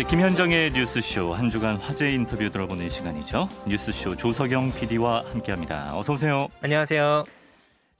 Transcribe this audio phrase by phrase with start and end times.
[0.00, 3.50] 네, 김현정의 뉴스쇼 한 주간 화제 인터뷰 들어보는 시간이죠.
[3.68, 5.94] 뉴스쇼 조석영 PD와 함께합니다.
[5.94, 6.48] 어서 오세요.
[6.62, 7.24] 안녕하세요.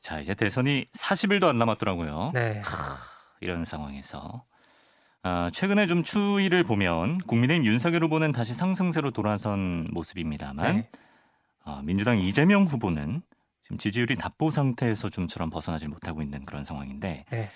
[0.00, 2.30] 자, 이제 대선이 40일도 안 남았더라고요.
[2.32, 2.62] 네.
[3.42, 4.44] 이런 상황에서
[5.22, 10.88] 아, 최근에 좀 추이를 보면 국민의힘 윤석열 후보는 다시 상승세로 돌아선 모습입니다만 네.
[11.64, 13.20] 아, 민주당 이재명 후보는
[13.62, 17.50] 지금 지지율이 답보 상태에서 좀처럼 벗어나지 못하고 있는 그런 상황인데 네.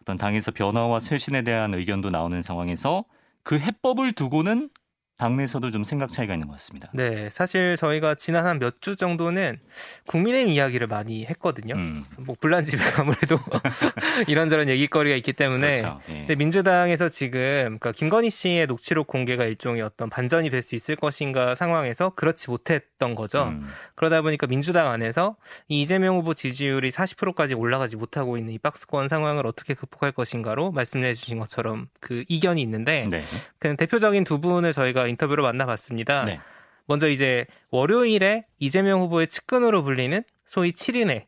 [0.00, 3.04] 어떤 당에서 변화와 쇄신에 대한 의견도 나오는 상황에서
[3.42, 4.70] 그 해법을 두고는
[5.20, 6.88] 당내에서도 좀 생각 차이가 있는 것 같습니다.
[6.94, 7.28] 네.
[7.30, 9.58] 사실 저희가 지난 한 몇 주 정도는
[10.06, 11.74] 국민의힘 이야기를 많이 했거든요.
[11.74, 13.38] 음, 뭐 불난 집에 아무래도
[14.26, 16.00] 이런저런 얘기거리가 있기 때문에 그렇죠.
[16.08, 16.18] 예.
[16.20, 17.40] 근데 민주당에서 지금
[17.78, 23.14] 그러니까 김건희 씨의 녹취록 공개가 일종의 어떤 반전이 될 수 있을 것인가 상황에서 그렇지 못했던
[23.14, 23.44] 거죠.
[23.48, 25.36] 음, 그러다 보니까 민주당 안에서
[25.68, 31.14] 이 이재명 후보 지지율이 40%까지 올라가지 못하고 있는 이 박스권 상황을 어떻게 극복할 것인가로 말씀해
[31.14, 33.22] 주신 것처럼 그 이견이 있는데 네.
[33.58, 36.24] 그 대표적인 두 분을 저희가 인터뷰로 만나봤습니다.
[36.24, 36.40] 네.
[36.86, 41.26] 먼저 이제 월요일에 이재명 후보의 측근으로 불리는 소위 7인의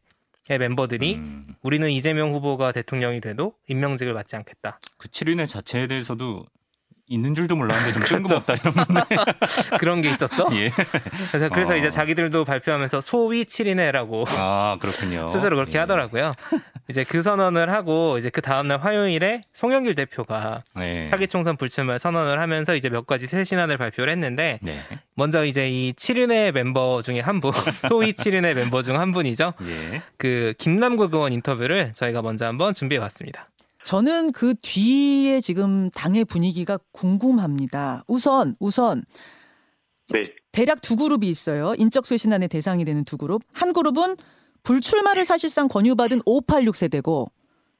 [0.48, 4.80] 멤버들이 음, 우리는 이재명 후보가 대통령이 돼도 임명직을 맡지 않겠다.
[4.97, 6.47] 그 7인의 자체에 대해서도
[7.08, 8.17] 있는 줄도 몰랐는데 좀 그렇죠.
[8.17, 9.03] 뜬금없다 이런 분들.
[9.78, 10.48] 그런 게 있었어?
[10.53, 10.70] 예.
[11.31, 11.77] 그래서, 그래서 어.
[11.77, 15.27] 이제 자기들도 발표하면서 소위 7인회라고 아 그렇군요.
[15.28, 15.78] 스스로 그렇게 예.
[15.80, 16.33] 하더라고요.
[16.89, 21.08] 이제 그 선언을 하고 이제 그 다음날 화요일에 송영길 대표가 네.
[21.11, 24.78] 차기 총선 불출마 선언을 하면서 이제 몇 가지 새 신안을 발표를 했는데 네.
[25.14, 27.53] 먼저 이제 이 7인회 멤버 중에 한 분,
[27.89, 29.55] 소위 7인회 멤버 중 한 분이죠.
[29.62, 30.03] 예.
[30.19, 33.48] 그 김남국 의원 인터뷰를 저희가 먼저 한번 준비해 봤습니다.
[33.84, 38.05] 저는 그 뒤에 지금 당의 분위기가 궁금합니다.
[38.06, 39.05] 우선 우선
[40.12, 40.22] 네.
[40.52, 41.74] 대략 두 그룹이 있어요.
[41.78, 43.42] 인적 쇄신안의 대상이 되는 두 그룹.
[43.52, 44.16] 한 그룹은
[44.62, 47.30] 불출마를 사실상 권유받은 586 세대고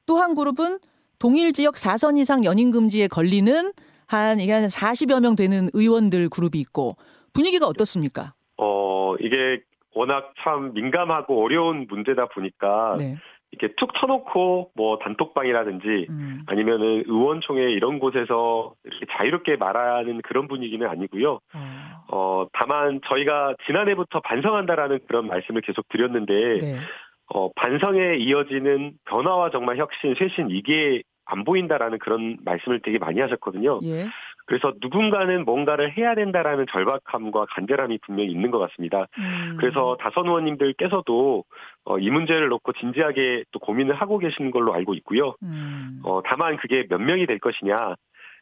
[0.05, 0.79] 또 한 그룹은
[1.19, 3.71] 동일 지역 4선 이상 연임 금지에 걸리는
[4.07, 6.97] 한 이게 한 40여 명 되는 의원들 그룹이 있고
[7.31, 8.33] 분위기가 어떻습니까?
[8.57, 9.61] 어, 이게
[9.95, 13.15] 워낙 참 민감하고 어려운 문제다 보니까 네.
[13.53, 16.41] 이렇게 툭 터놓고 뭐 단톡방이라든지 음.
[16.47, 21.33] 아니면은 의원총회 이런 곳에서 이렇게 자유롭게 말하는 그런 분위기는 아니고요.
[21.33, 26.79] 어, 어, 다만 저희가 지난해부터 반성한다라는 그런 말씀을 계속 드렸는데 네.
[27.27, 33.79] 어, 반성에 이어지는 변화와 정말 혁신, 쇄신 이게 안 보인다라는 그런 말씀을 되게 많이 하셨거든요.
[33.83, 34.05] 예.
[34.45, 39.07] 그래서 누군가는 뭔가를 해야 된다라는 절박함과 간절함이 분명히 있는 것 같습니다.
[39.17, 39.57] 음.
[39.59, 41.43] 그래서 다선 의원님들께서도
[41.85, 45.35] 어, 이 문제를 놓고 진지하게 또 고민을 하고 계시는 걸로 알고 있고요.
[45.43, 46.01] 음.
[46.03, 47.95] 어, 다만 그게 몇 명이 될 것이냐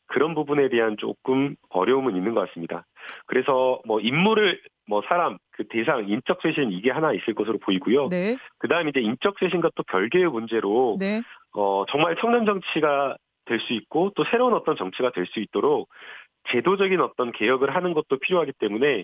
[0.08, 2.86] 그런 부분에 대한 조금 어려움은 있는 것 같습니다.
[3.28, 8.08] 그래서 뭐 인물을 뭐 사람 그 대상 인적 쇄신 이게 하나 있을 것으로 보이고요.
[8.08, 8.36] 네.
[8.58, 11.22] 그다음 이제 인적 쇄신과 또 별개의 문제로 네.
[11.54, 13.16] 어, 정말 청년 정치가
[13.46, 15.90] 될 수 있고 또 새로운 어떤 정치가 될 수 있도록
[16.52, 19.04] 제도적인 어떤 개혁을 하는 것도 필요하기 때문에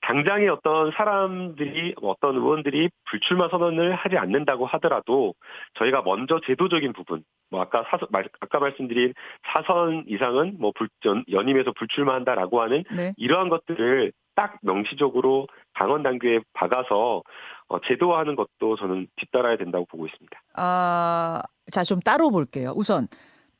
[0.00, 5.34] 당장에 어떤 사람들이 어떤 의원들이 불출마 선언을 하지 않는다고 하더라도
[5.74, 7.98] 저희가 먼저 제도적인 부분 뭐 아까 사
[8.40, 9.12] 아까 말씀드린
[9.52, 13.12] 사선 이상은 뭐 불, 연, 연임에서 불출마한다라고 하는 네.
[13.18, 17.22] 이러한 것들을 딱 명시적으로 당원 당규에 박아서
[17.68, 20.40] 어, 제도화하는 것도 저는 뒤따라야 된다고 보고 있습니다.
[20.56, 22.72] 아, 자, 좀 따로 볼게요.
[22.76, 23.08] 우선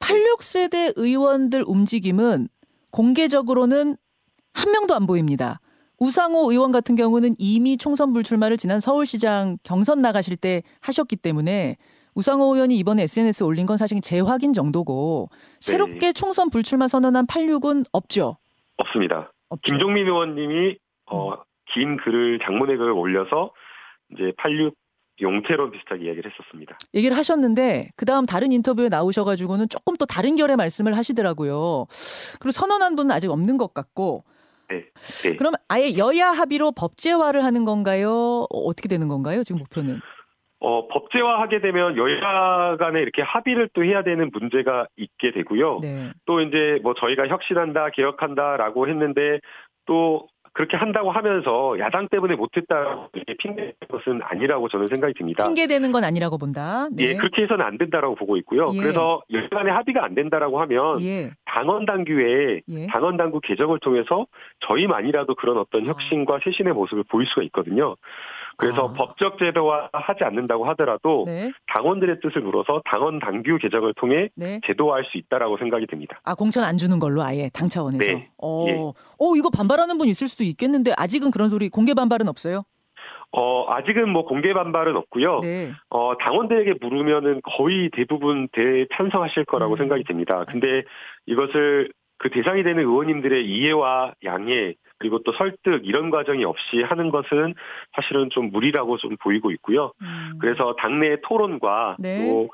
[0.01, 2.49] 86세대 의원들 움직임은
[2.91, 3.97] 공개적으로는
[4.55, 5.61] 한 명도 안 보입니다.
[5.99, 11.77] 우상호 의원 같은 경우는 이미 총선 불출마를 지난 서울시장 경선 나가실 때 하셨기 때문에
[12.15, 18.39] 우상호 의원이 이번에 SNS에 올린 건 사실 재확인 정도고 새롭게 총선 불출마 선언한 86은 없죠.
[18.77, 19.33] 없습니다.
[19.49, 19.73] 없죠.
[19.73, 21.35] 김종민 의원님이 어,
[21.73, 23.53] 긴 글을 장문의 글을 올려서
[24.13, 24.75] 이제 86
[25.21, 26.79] 용태론 비슷하게 이야기를 했었습니다.
[26.95, 31.87] 얘기를 하셨는데 그 다음 다른 인터뷰에 나오셔가지고는 조금 또 다른 결의 말씀을 하시더라고요.
[32.41, 34.25] 그리고 선언한 분은 아직 없는 것 같고
[34.71, 34.84] 네.
[35.25, 35.37] 네.
[35.37, 38.47] 그럼 아예 여야 합의로 법제화를 하는 건가요?
[38.50, 39.43] 어, 어떻게 되는 건가요?
[39.43, 40.00] 지금 목표는?
[40.61, 45.79] 어, 법제화하게 되면 여야 간에 이렇게 합의를 또 해야 되는 문제가 있게 되고요.
[45.81, 46.12] 네.
[46.26, 49.41] 또 이제 뭐 저희가 혁신한다, 개혁한다라고 했는데
[49.87, 50.26] 또
[50.58, 55.44] 그렇게 한다고 하면서 야당 때문에 못했다고 핑계는 것은 아니라고 저는 생각이 듭니다.
[55.44, 56.88] 핑계 대는 건 아니라고 본다.
[56.90, 57.05] 네.
[57.05, 58.72] 예, 그렇게 해서는 안 된다라고 보고 있고요.
[58.75, 58.78] 예.
[58.81, 59.22] 그래서
[59.52, 61.31] 간에 합의가 안 된다라고 하면 예.
[61.44, 62.87] 당원 당규에 예.
[62.88, 64.26] 당원 당규 개정을 통해서
[64.66, 65.90] 저희만이라도 그런 어떤 아.
[65.90, 67.94] 혁신과 쇄신의 모습을 보일 수가 있거든요.
[68.58, 68.93] 그래서 아.
[68.93, 71.52] 법적 제도화 하지 않는다고 하더라도 네.
[71.75, 74.60] 당원들의 뜻을 물어서 당원 당규 개정을 통해 네.
[74.66, 76.20] 제도화할 수 있다라고 생각이 듭니다.
[76.25, 78.05] 아 공천 안 주는 걸로 아예 당 차원에서.
[78.05, 78.28] 네.
[78.37, 78.64] 어.
[78.66, 78.75] 예.
[78.75, 82.64] 어 이거 반발하는 분 있을 수도 있겠는데 아직은 그런 소리 공개 반발은 없어요.
[83.31, 85.40] 어, 아직은 뭐 공개 반발은 없고요.
[85.40, 85.70] 네.
[85.90, 89.76] 어, 당원들에게 물으면은 거의 대부분 대찬성하실 거라고 음.
[89.76, 90.44] 생각이 듭니다.
[90.49, 90.82] 근데
[91.26, 97.55] 이것을 그 대상이 되는 의원님들의 이해와 양해 그리고 또 설득 이런 과정이 없이 하는 것은
[97.95, 99.93] 사실은 좀 무리라고 좀 보이고 있고요.
[100.03, 100.39] 음.
[100.41, 102.29] 그래서 당내 토론과 네.
[102.29, 102.49] 또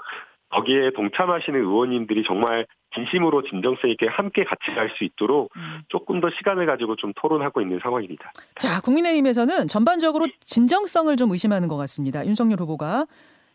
[0.51, 5.81] 거기에 동참하시는 의원님들이 정말 진심으로 진정성 있게 함께 같이 갈 수 있도록 음.
[5.89, 8.31] 조금 더 시간을 가지고 좀 토론하고 있는 상황입니다.
[8.57, 12.25] 자, 국민의힘에서는 전반적으로 진정성을 좀 의심하는 것 같습니다.
[12.25, 13.07] 윤석열 후보가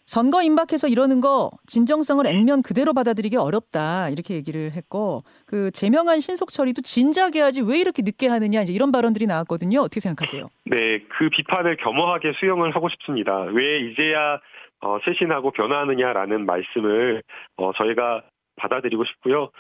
[0.10, 6.50] 선거 임박해서 이러는 거 진정성을 액면 그대로 받아들이기 어렵다 이렇게 얘기를 했고 그 제명한 신속
[6.50, 9.82] 처리도 진작에 하지 왜 이렇게 늦게 하느냐 이제 이런 발언들이 나왔거든요.
[9.82, 10.48] 어떻게 생각하세요?
[10.66, 13.42] 네, 그 비판을 겸허하게 수용을 하고 싶습니다.
[13.54, 14.40] 왜 이제야
[14.82, 17.22] 어, 쇄신하고 변화하느냐라는 말씀을
[17.58, 18.24] 어, 저희가
[18.56, 19.52] 받아들이고 싶고요.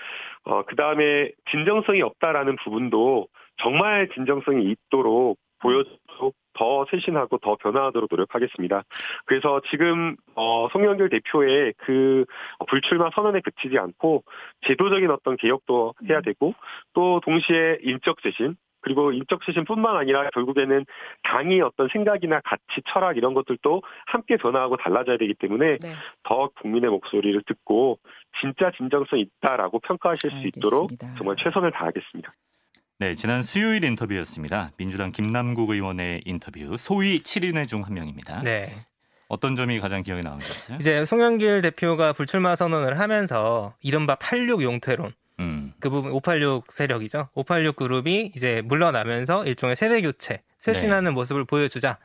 [0.46, 3.28] 어, 그 다음에 진정성이 없다라는 부분도
[3.62, 5.38] 정말 진정성이 있도록
[6.91, 8.83] 쇄신하고 더 변화하도록 노력하겠습니다.
[9.25, 12.25] 그래서 지금 어, 송영길 대표의 그
[12.68, 14.24] 불출마 선언에 그치지 않고
[14.68, 16.53] 제도적인 어떤 개혁도 해야 되고
[16.94, 20.86] 또 동시에 인적 쇄신 그리고 인적 쇄신뿐만 아니라 결국에는
[21.24, 25.94] 당이 어떤 생각이나 가치, 철학 이런 것들도 함께 변화하고 달라져야 되기 때문에 네.
[26.24, 28.00] 더 국민의 목소리를 듣고
[28.39, 31.15] 진짜 진정성 있다라고 평가하실 수 있도록 알겠습니다.
[31.18, 32.33] 정말 최선을 다하겠습니다.
[33.00, 34.72] 네, 지난 수요일 인터뷰였습니다.
[34.75, 38.42] 민주당 김남국 의원의 인터뷰 소위 7인회 중 한 명입니다.
[38.44, 38.69] 네.
[39.30, 40.78] 어떤 점이 가장 기억에 남으셨어요?
[40.81, 47.30] 이제 송영길 대표가 불출마 선언을 하면서 이른바 86 용태론 음, 그 부분 586 세력이죠.
[47.36, 52.00] 586 그룹이 이제 물러나면서 일종의 세대 교체, 쇄신하는 모습을 보여주자.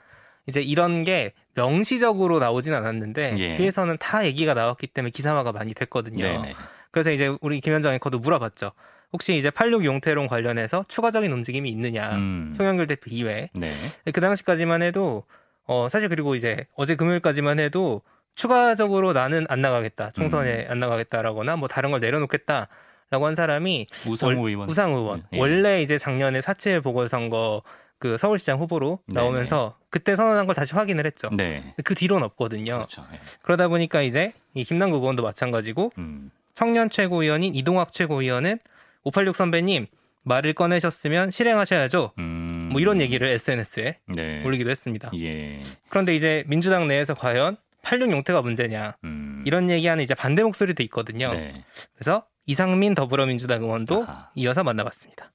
[0.46, 3.56] 이제 이런 게 명시적으로 나오진 않았는데 예.
[3.56, 6.22] 뒤에서는 다 얘기가 나왔기 때문에 기사화가 많이 됐거든요.
[6.22, 6.54] 네네.
[6.92, 8.70] 그래서 이제 우리 김현정 앵커도 물어봤죠.
[9.14, 12.10] 혹시 이제 86 용태론 관련해서 추가적인 움직임이 있느냐?
[12.16, 13.70] 음, 송영길 대표 이외에 네.
[14.12, 15.22] 그 당시까지만 해도
[15.66, 18.02] 어 사실 그리고 이제 어제 금요일까지만 해도
[18.34, 22.66] 추가적으로 나는 안 나가겠다 총선에 안 나가겠다라거나 뭐 다른 걸 내려놓겠다
[23.10, 24.68] 라고 한 사람이 우상호 월- 의원.
[24.68, 25.38] 우상 의원 예.
[25.38, 27.62] 원래 이제 작년에 4.7 보궐선거
[28.00, 29.20] 그 서울시장 후보로 네네.
[29.20, 31.30] 나오면서 그때 선언한 걸 다시 확인을 했죠.
[31.36, 31.72] 네.
[31.84, 32.74] 그 뒤로는 없거든요.
[32.78, 33.06] 그렇죠.
[33.14, 33.20] 예.
[33.42, 38.58] 그러다 보니까 이제 이 김남국 의원도 마찬가지고 음, 청년 최고위원인 이동학 최고위원은
[39.04, 39.86] 586 선배님
[40.24, 42.12] 말을 꺼내셨으면 실행하셔야죠.
[42.18, 44.42] 음, 뭐 이런 얘기를 SNS에 네.
[44.44, 45.10] 올리기도 했습니다.
[45.16, 45.62] 예.
[45.90, 51.32] 그런데 이제 민주당 내에서 과연 86 용태가 문제냐 음, 이런 얘기하는 이제 반대 목소리도 있거든요.
[51.32, 51.64] 네.
[51.94, 54.30] 그래서 이상민 더불어민주당 의원도 아하.
[54.34, 55.30] 이어서 만나봤습니다.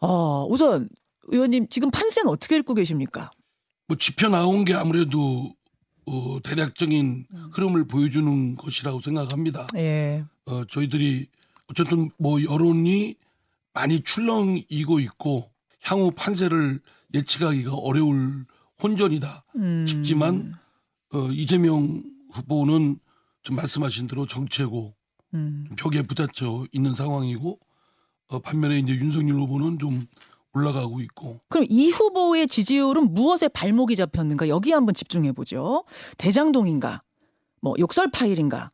[0.00, 0.88] 어, 우선
[1.24, 3.30] 의원님 지금 판세는 어떻게 읽고 계십니까?
[3.86, 5.54] 뭐 지표 나온 게 아무래도
[6.06, 9.68] 어, 대략적인 흐름을 보여주는 것이라고 생각합니다.
[9.76, 10.24] 예.
[10.46, 11.28] 어, 저희들이
[11.72, 13.16] 어쨌든 뭐 여론이
[13.72, 15.50] 많이 출렁이고 있고
[15.82, 16.80] 향후 판세를
[17.14, 18.44] 예측하기가 어려울
[18.82, 19.86] 혼전이다 음.
[19.88, 20.54] 싶지만
[21.14, 22.02] 어, 이재명
[22.32, 22.98] 후보는
[23.42, 24.94] 좀 말씀하신 대로 정체고
[25.34, 25.66] 음.
[25.76, 27.58] 벽에 부딪혀 있는 상황이고
[28.28, 30.04] 어, 반면에 이제 윤석열 후보는 좀
[30.52, 35.84] 올라가고 있고 그럼 이 후보의 지지율은 무엇에 발목이 잡혔는가 여기 한번 집중해 보죠.
[36.18, 37.02] 대장동인가,
[37.62, 38.70] 뭐 욕설 파일인가,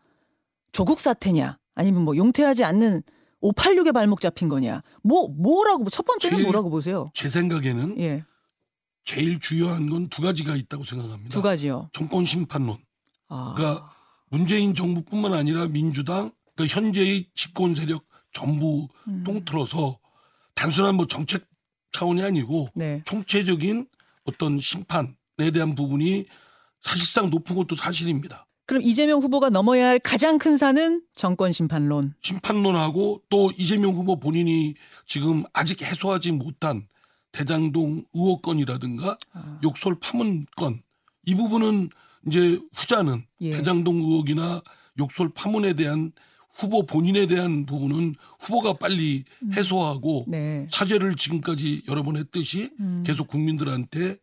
[0.73, 3.03] 조국 사태냐, 아니면 뭐 용퇴하지 않는
[3.41, 4.83] 586에 발목 잡힌 거냐.
[5.03, 7.11] 뭐 뭐라고 첫 번째는 제일- 뭐라고 보세요?
[7.15, 8.25] 제 생각에는 예,
[9.05, 11.31] 제일 중요한 건 두 가지가 있다고 생각합니다.
[11.31, 11.89] 두 가지요.
[11.93, 12.77] 정권 심판론.
[13.29, 13.91] 아, 그러니까
[14.29, 19.23] 문재인 정부뿐만 아니라 민주당 그 현재의 집권 세력 전부 음.
[19.25, 19.99] 통틀어서
[20.57, 21.47] 단순한 뭐 정책
[21.93, 23.03] 차원이 아니고 네.
[23.07, 23.87] 총체적인
[24.25, 25.15] 어떤 심판에
[25.55, 26.27] 대한 부분이
[26.83, 28.47] 사실상 높은 것도 사실입니다.
[28.69, 32.15] 그럼 이재명 후보가 넘어야 할 가장 큰 산은 정권 심판론.
[32.23, 34.75] 심판론하고 또 이재명 후보 본인이
[35.07, 36.87] 지금 아직 해소하지 못한
[37.33, 40.83] 대장동 의혹 건이라든가 아, 욕설 파문 건
[41.29, 41.91] 이 부분은
[42.27, 43.53] 이제 후자는 예.
[43.53, 44.63] 대장동 의혹이나
[44.99, 46.11] 욕설 파문에 대한
[46.55, 50.67] 후보 본인에 대한 부분은 후보가 빨리 해소하고 네.
[50.73, 53.05] 사죄를 지금까지 여러 번 했듯이 음.
[53.07, 54.17] 계속 국민들한테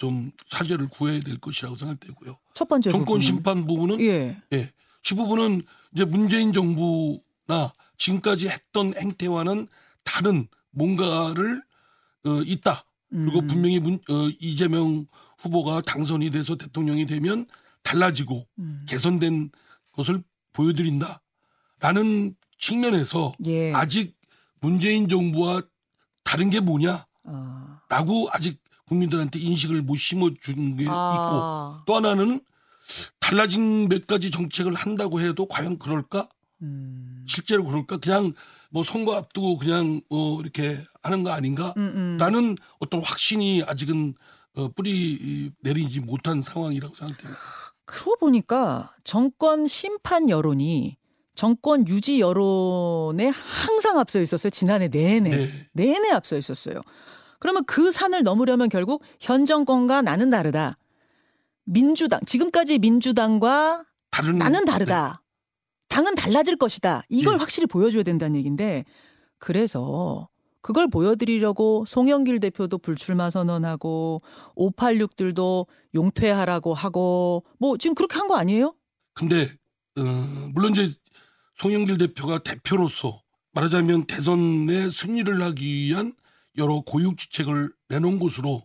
[0.00, 2.38] 좀 사죄를 구해야 될 것이라고 생각되고요.
[2.54, 3.20] 첫 번째 정권 부분은.
[3.20, 4.42] 심판 부분은 예.
[4.54, 5.62] 예, 이 부분은
[5.94, 9.68] 이제 문재인 정부나 지금까지 했던 행태와는
[10.02, 11.62] 다른 뭔가를
[12.24, 12.84] 어, 있다.
[13.10, 13.46] 그리고 음.
[13.46, 15.06] 분명히 문, 어, 이재명
[15.38, 17.46] 후보가 당선이 돼서 대통령이 되면
[17.82, 18.86] 달라지고 음.
[18.88, 19.50] 개선된
[19.92, 20.22] 것을
[20.54, 21.20] 보여드린다.
[21.80, 23.72] 라는 측면에서 예.
[23.74, 24.16] 아직
[24.60, 25.62] 문재인 정부와
[26.24, 27.80] 다른 게 뭐냐라고 아.
[28.32, 28.60] 아직
[28.90, 31.82] 국민들한테 인식을 못 심어준 게 있고 아.
[31.86, 32.40] 또 하나는
[33.20, 36.28] 달라진 몇 가지 정책을 한다고 해도 과연 그럴까?
[36.62, 37.24] 음.
[37.28, 37.98] 실제로 그럴까?
[37.98, 38.32] 그냥
[38.68, 41.72] 뭐 선거 앞두고 그냥 어 이렇게 하는 거 아닌가?
[41.76, 42.16] 음, 음.
[42.18, 44.14] 라는 어떤 확신이 아직은
[44.56, 47.40] 어 뿌리 내리지 못한 상황이라고 생각됩니다.
[47.84, 50.96] 그러고 보니까 정권 심판 여론이
[51.36, 54.50] 정권 유지 여론에 항상 앞서 있었어요.
[54.50, 55.30] 지난해 내내.
[55.30, 55.68] 네.
[55.72, 56.82] 내내 앞서 있었어요.
[57.40, 60.76] 그러면 그 산을 넘으려면 결국 현 정권과 나는 다르다.
[61.64, 65.22] 민주당, 지금까지 민주당과 다른 나는 다르다.
[65.88, 67.02] 당은 달라질 것이다.
[67.08, 67.38] 이걸 예.
[67.38, 68.84] 확실히 보여줘야 된다는 얘기인데
[69.38, 70.28] 그래서
[70.62, 74.22] 그걸 보여드리려고 송영길 대표도 불출마 선언하고
[74.56, 78.74] 586들도 용퇴하라고 하고 뭐 지금 그렇게 한 거 아니에요?
[79.14, 79.44] 근데
[79.98, 80.02] 어,
[80.52, 80.94] 물론 이제
[81.58, 86.12] 송영길 대표가 대표로서 말하자면 대선에 승리를 하기 위한
[86.60, 88.62] 여러 고육지책을 내놓은 것으로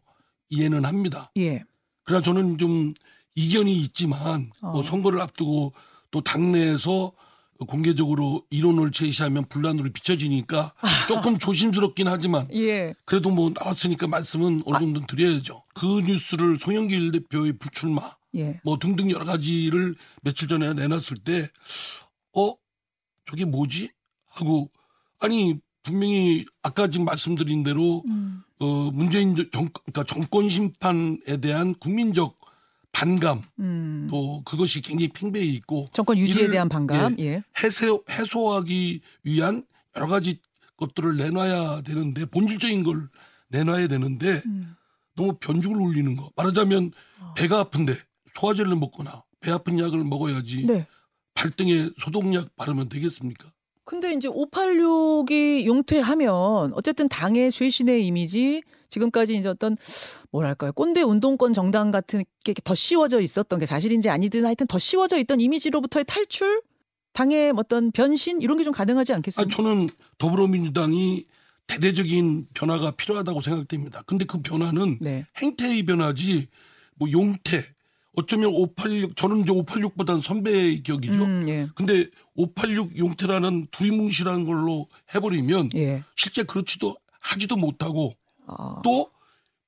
[0.49, 1.31] 이해는 합니다.
[1.37, 1.63] 예.
[2.03, 2.93] 그러나 저는 좀
[3.33, 4.83] 이견이 있지만 뭐 어.
[4.83, 5.73] 선거를 앞두고
[6.11, 7.11] 또 당내에서
[7.67, 10.73] 공개적으로 이론을 제시하면 분란으로 비춰지니까
[11.07, 12.93] 조금 조심스럽긴 하지만 예.
[13.05, 15.63] 그래도 뭐 나왔으니까 말씀은 어느 정도 드려야죠.
[15.73, 18.59] 그 뉴스를 송영길 대표의 불출마 예.
[18.63, 21.47] 뭐 등등 여러 가지를 며칠 전에 내놨을 때,
[22.33, 22.53] 어,
[23.29, 23.91] 저게 뭐지?
[24.27, 24.69] 하고,
[25.19, 28.41] 아니, 분명히 아까 지금 말씀드린 대로, 음.
[28.59, 32.37] 어, 문재인 정, 그러니까 정권 심판에 대한 국민적
[32.91, 34.07] 반감, 음.
[34.09, 37.15] 또 그것이 굉장히 팽배해 있고, 정권 유지에 대한 반감.
[37.19, 37.43] 예.
[37.63, 39.63] 해소, 해소하기 위한
[39.95, 40.39] 여러 가지
[40.77, 43.07] 것들을 내놔야 되는데, 본질적인 걸
[43.49, 44.75] 내놔야 되는데, 음.
[45.15, 46.31] 너무 변죽을 올리는 거.
[46.35, 47.33] 말하자면, 아.
[47.35, 47.95] 배가 아픈데,
[48.33, 50.87] 소화제를 먹거나, 배 아픈 약을 먹어야지, 네.
[51.35, 53.51] 발등에 소독약 바르면 되겠습니까?
[53.85, 59.77] 근데 이제 586이 용퇴하면 어쨌든 당의 쇄신의 이미지 지금까지 이제 어떤
[60.31, 65.17] 뭐랄까요 꼰대 운동권 정당 같은 게 더 씌워져 있었던 게 사실인지 아니든 하여튼 더 씌워져
[65.19, 66.61] 있던 이미지로부터의 탈출
[67.13, 69.55] 당의 어떤 변신 이런 게 좀 가능하지 아, 않겠습니까?
[69.55, 69.87] 저는
[70.17, 71.25] 더불어민주당이
[71.67, 74.03] 대대적인 변화가 필요하다고 생각됩니다.
[74.05, 75.25] 근데 그 변화는 네.
[75.37, 76.47] 행태의 변화지
[76.95, 77.63] 뭐 용태
[78.17, 81.23] 어쩌면 586 저는 이제 586보다는 선배의 격이죠.
[81.23, 81.67] 음, 예.
[81.75, 86.03] 근데 586 용태라는 두리뭉실한 걸로 해버리면 예.
[86.15, 88.15] 실제 그렇지도 하지도 못하고
[88.47, 89.09] 아, 또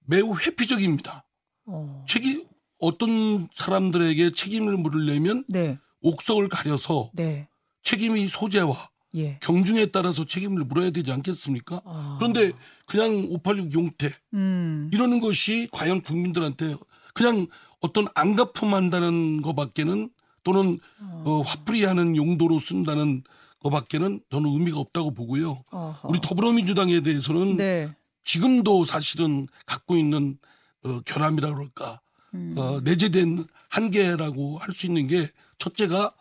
[0.06, 1.26] 매우 회피적입니다.
[1.66, 2.06] 어.
[2.08, 2.46] 책임
[2.80, 5.80] 어떤 사람들에게 책임을 물으려면 네.
[6.02, 7.48] 옥석을 가려서 네.
[7.84, 9.40] 책임의 소재와 예.
[9.42, 11.82] 경중에 따라서 책임을 물어야 되지 않겠습니까?
[11.86, 12.18] 아.
[12.20, 12.52] 그런데
[12.86, 14.90] 그냥 586 용태 음.
[14.94, 16.76] 이러는 것이 과연 국민들한테
[17.14, 17.48] 그냥
[17.80, 20.10] 어떤 안가품한다는 것밖에는
[20.44, 20.80] 또는
[21.26, 23.24] 어, 화풀이하는 용도로 쓴다는
[23.60, 25.64] 것밖에는 저는 의미가 없다고 보고요.
[25.72, 26.08] 어허.
[26.08, 27.94] 우리 더불어민주당에 대해서는 네.
[28.24, 30.38] 지금도 사실은 갖고 있는
[30.84, 32.00] 어, 결함이라 그럴까
[32.34, 32.56] 음.
[32.58, 36.12] 어, 내재된 한계라고 할 수 있는 게 첫째가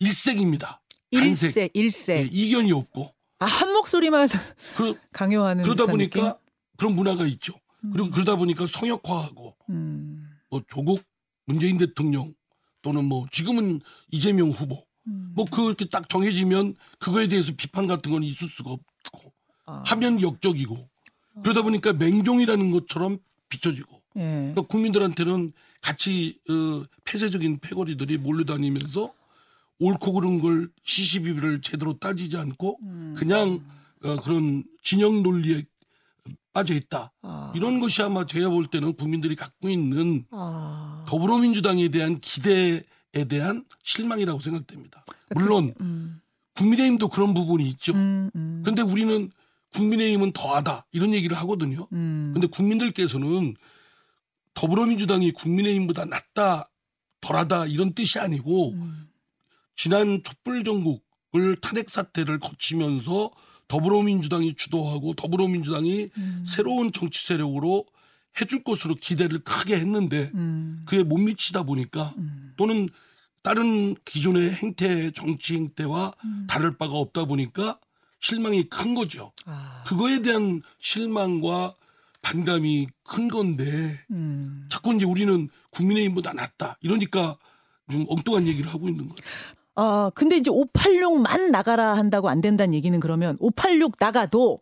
[0.00, 0.80] 일색입니다.
[1.12, 1.48] 단색.
[1.48, 2.18] 일색, 일색.
[2.18, 4.28] 예, 이견이 없고 아, 한 목소리만
[4.76, 6.32] 그, 강요하는 그러다 보니까 느낌?
[6.76, 7.54] 그런 문화가 있죠.
[7.92, 10.07] 그리고 그러다 보니까 성역화하고 음.
[10.50, 11.02] 뭐 조국
[11.46, 12.34] 문재인 대통령
[12.82, 15.32] 또는 뭐 지금은 이재명 후보 음.
[15.34, 19.32] 뭐 그렇게 딱 정해지면 그거에 대해서 비판 같은 건 있을 수가 없고
[19.66, 19.82] 아.
[19.86, 20.88] 하면 역적이고
[21.42, 24.20] 그러다 보니까 맹종이라는 것처럼 비춰지고 예.
[24.20, 29.14] 그러니까 국민들한테는 같이 어, 폐쇄적인 패거리들이 몰려다니면서
[29.80, 33.14] 옳고 그른 걸 시시비비를 제대로 따지지 않고 음.
[33.16, 33.64] 그냥
[34.02, 35.62] 어, 그런 진영 논리에
[36.52, 37.12] 빠져 있다.
[37.22, 37.52] 아.
[37.54, 41.04] 이런 것이 아마 제가 볼 때는 국민들이 갖고 있는 아.
[41.08, 42.82] 더불어민주당에 대한 기대에
[43.28, 45.04] 대한 실망이라고 생각됩니다.
[45.34, 46.20] 물론 음.
[46.54, 47.92] 국민의힘도 그런 부분이 있죠.
[47.92, 48.62] 음, 음.
[48.64, 49.30] 그런데 우리는
[49.74, 51.86] 국민의힘은 더하다 이런 얘기를 하거든요.
[51.92, 52.30] 음.
[52.32, 53.54] 근데 국민들께서는
[54.54, 56.68] 더불어민주당이 국민의힘보다 낫다
[57.20, 59.08] 덜하다 이런 뜻이 아니고 음.
[59.76, 63.30] 지난 촛불 정국을 탄핵 사태를 거치면서
[63.68, 66.44] 더불어민주당이 주도하고 더불어민주당이 음.
[66.46, 67.84] 새로운 정치 세력으로
[68.40, 70.82] 해줄 것으로 기대를 크게 했는데 음.
[70.86, 72.52] 그게 못 미치다 보니까 음.
[72.56, 72.88] 또는
[73.42, 76.46] 다른 기존의 행태 정치 행태와 음.
[76.48, 77.78] 다를 바가 없다 보니까
[78.20, 79.32] 실망이 큰 거죠.
[79.46, 79.84] 아.
[79.86, 81.74] 그거에 대한 실망과
[82.22, 84.66] 반감이 큰 건데 음.
[84.70, 87.36] 자꾸 이제 우리는 국민의힘보다 낫다 이러니까
[87.90, 89.16] 좀 엉뚱한 얘기를 하고 있는 거예요.
[89.80, 94.58] 아, 근데 이제 586만 나가라 한다고 안 된다는 얘기는 그러면 586 나가도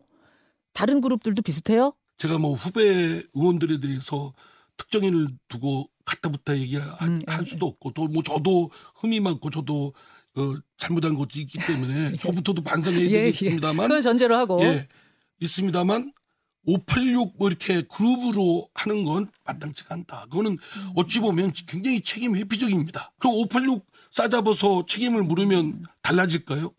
[0.73, 1.93] 다른 그룹들도 비슷해요?
[2.19, 4.33] 제가 뭐 후배 의원들에 대해서
[4.77, 9.49] 특정인을 두고 갖다 붙다 얘기할 음, 할 예, 수도 없고 또 뭐 저도 흠이 많고
[9.49, 9.93] 저도
[10.35, 14.61] 어, 잘못한 것도 있기 때문에 저부터도 반성해야 되겠습니다만 그건 전제로 하고.
[14.61, 14.87] 예
[15.41, 16.13] 있습니다만
[16.67, 20.25] 586뭐 이렇게 그룹으로 하는 건 마땅치가 않다.
[20.29, 20.91] 그거는 음.
[20.95, 23.13] 어찌 보면 굉장히 책임 회피적입니다.
[23.19, 23.81] 그586
[24.11, 26.71] 싸잡아서 책임을 물으면 달라질까요?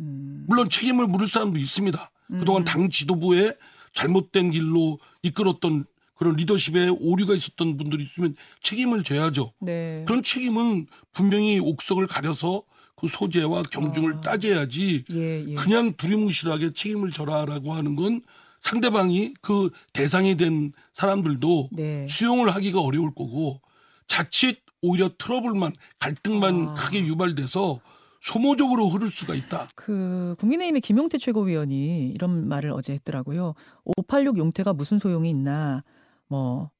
[0.00, 0.44] 음.
[0.48, 2.10] 물론 책임을 물을 사람도 있습니다.
[2.28, 3.52] 그동안 당 지도부에
[3.92, 5.84] 잘못된 길로 이끌었던
[6.16, 9.52] 그런 리더십에 오류가 있었던 분들이 있으면 책임을 져야죠.
[9.60, 10.04] 네.
[10.06, 12.62] 그런 책임은 분명히 옥석을 가려서
[12.96, 14.20] 그 소재와 경중을 아.
[14.20, 15.54] 따져야지 예, 예.
[15.54, 18.22] 그냥 두리뭉실하게 책임을 져라라고 하는 건
[18.60, 22.06] 상대방이 그 대상이 된 사람들도 네.
[22.08, 23.60] 수용을 하기가 어려울 거고
[24.06, 26.74] 자칫 오히려 트러블만 갈등만 아.
[26.74, 27.80] 크게 유발돼서
[28.20, 29.68] 소모적으로 흐를 수가 있다.
[29.74, 33.54] 그 국민의힘의 김용태 최고위원이 이런 말을 어제 했더라고요.
[33.84, 35.84] 586 용태가 무슨 소용이 있나.
[36.28, 36.70] 뭐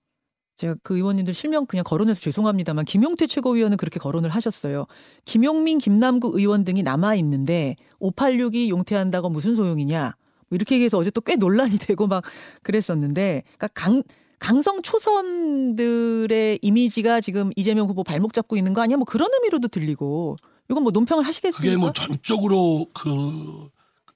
[0.57, 4.87] 제가 그 의원님들 실명 그냥 거론해서 죄송합니다만 김용태 최고위원은 그렇게 거론을 하셨어요.
[5.25, 10.15] 김용민, 김남국 의원 등이 남아 있는데 586이 용태한다고 무슨 소용이냐.
[10.49, 12.25] 뭐 이렇게 얘기해서 어제 또 꽤 논란이 되고 막
[12.63, 14.03] 그랬었는데 그러니까 강
[14.39, 18.97] 강성 초선들의 이미지가 지금 이재명 후보 발목 잡고 있는 거 아니야?
[18.97, 20.37] 뭐 그런 의미로도 들리고
[20.71, 21.63] 이건 뭐 논평을 하시겠습니까?
[21.63, 23.69] 그게 뭐 전적으로 그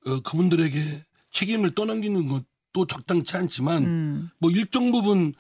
[0.07, 0.79] 어, 그분들에게
[1.33, 4.31] 책임을 떠넘기는 것도 적당치 않지만 음.
[4.39, 5.35] 뭐 일정 부분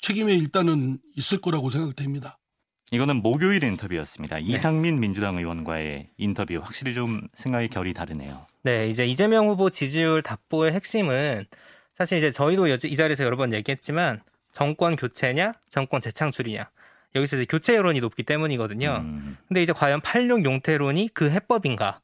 [0.00, 2.38] 책임에 일단은 있을 거라고 생각됩니다.
[2.90, 4.38] 이거는 목요일 인터뷰였습니다.
[4.38, 8.46] 이상민 민주당 의원과의 인터뷰 확실히 좀 생각의 결이 다르네요.
[8.62, 11.46] 네, 이제 이재명 후보 지지율 답보의 핵심은
[11.96, 14.20] 사실 이제 저희도 여- 이 자리에서 여러 번 얘기했지만
[14.52, 16.68] 정권 교체냐, 정권 재창출이냐.
[17.14, 18.96] 여기서 이제 교체 여론이 높기 때문이거든요.
[19.00, 22.00] 음, 근데 이제 과연 86 용태론이 그 해법인가?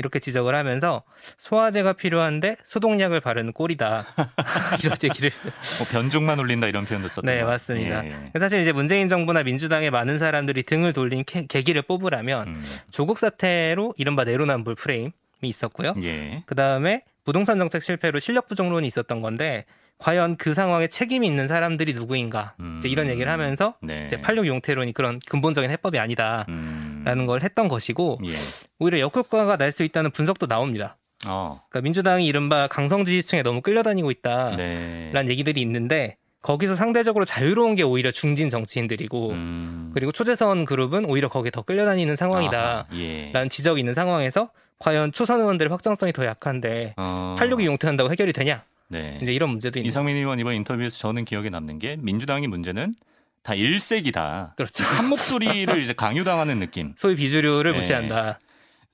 [0.00, 1.02] 이렇게 지적을 하면서
[1.38, 4.06] 소화제가 필요한데 소독약을 바르는 꼴이다.
[4.84, 7.42] 이런 얘기를 뭐 변죽만 울린다 이런 표현도 썼던 네.
[7.42, 8.06] 맞습니다.
[8.06, 8.16] 예.
[8.38, 13.94] 사실 이제 문재인 정부나 민주당의 많은 사람들이 등을 돌린 캐- 계기를 뽑으라면 음, 조국 사태로
[13.98, 15.10] 이른바 내로남불 프레임이
[15.42, 15.94] 있었고요.
[16.04, 16.44] 예.
[16.46, 19.66] 그 다음에 부동산 정책 실패로 실력 부족론이 있었던 건데
[19.98, 23.10] 과연 그 상황에 책임이 있는 사람들이 누구인가 이제 이런 음.
[23.10, 24.04] 얘기를 하면서 네.
[24.06, 28.30] 이제 86 용태론이 그런 근본적인 해법이 아니다라는 음, 걸 했던 것이고 예.
[28.78, 30.96] 오히려 역효과가 날 수 있다는 분석도 나옵니다.
[31.26, 35.28] 어, 그러니까 민주당이 이른바 강성 지지층에 너무 끌려다니고 있다라는 네.
[35.28, 41.50] 얘기들이 있는데 거기서 상대적으로 자유로운 게 오히려 중진 정치인들이고 음, 그리고 초재선 그룹은 오히려 거기에
[41.50, 42.58] 더 끌려다니는 상황이다.
[42.58, 43.30] 아하, 예.
[43.32, 48.64] 라는 지적이 있는 상황에서 과연 초선 의원들의 확장성이 더 약한데 어, 86이 용퇴한다고 해결이 되냐?
[48.88, 49.18] 네.
[49.20, 52.94] 이제 이런 문제도 있는 이상민 의원 이번 인터뷰에서 저는 기억에 남는 게 민주당의 문제는
[53.42, 54.54] 다 일색이다.
[54.56, 54.84] 그렇죠.
[54.84, 56.94] 한 목소리를 이제 강요당하는 느낌.
[56.96, 57.78] 소위 비주류를 네.
[57.78, 58.38] 무시한다.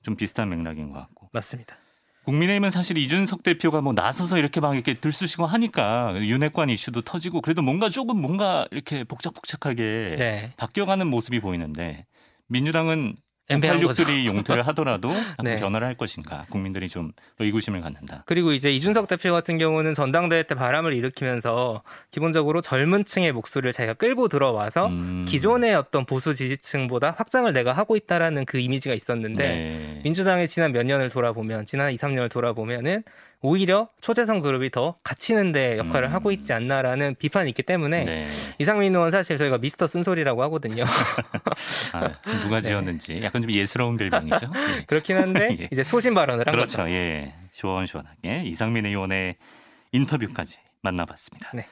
[0.01, 1.29] 좀 비슷한 맥락인 것 같고.
[1.31, 1.77] 맞습니다.
[2.25, 7.61] 국민의힘은 사실 이준석 대표가 뭐 나서서 이렇게 막 이렇게 들쑤시고 하니까 윤핵관 이슈도 터지고 그래도
[7.61, 10.51] 뭔가 조금 뭔가 이렇게 복작복작하게 네.
[10.57, 12.05] 바뀌어가는 모습이 보이는데
[12.47, 13.15] 민주당은.
[13.49, 15.59] 86들이 용퇴를 하더라도 네.
[15.59, 18.23] 변화를 할 것인가 국민들이 좀 의구심을 갖는다.
[18.25, 23.93] 그리고 이제 이준석 대표 같은 경우는 전당대회 때 바람을 일으키면서 기본적으로 젊은 층의 목소리를 자기가
[23.95, 30.01] 끌고 들어와서 음, 기존의 어떤 보수 지지층보다 확장을 내가 하고 있다라는 그 이미지가 있었는데 네.
[30.03, 33.03] 민주당의 지난 몇 년을 돌아보면 지난 2, 3년을 돌아보면은
[33.41, 36.13] 오히려 초재선 그룹이 더 갇히는 데 역할을 음.
[36.13, 38.29] 하고 있지 않나라는 비판이 있기 때문에 네.
[38.59, 40.83] 이상민 의원 사실 저희가 미스터 쓴소리라고 하거든요.
[41.93, 42.09] 아,
[42.43, 42.69] 누가 네.
[42.69, 44.51] 지었는지 약간 좀 예스러운 별명이죠.
[44.77, 44.83] 예.
[44.87, 45.67] 그렇긴 한데 예.
[45.71, 46.77] 이제 소신 발언을 한 거죠.
[46.77, 46.91] 그렇죠.
[46.91, 47.33] 예.
[47.51, 49.35] 시원시원하게 이상민 의원의
[49.91, 51.51] 인터뷰까지 만나봤습니다.
[51.53, 51.67] 네.